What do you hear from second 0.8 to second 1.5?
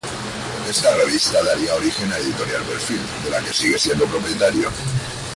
revista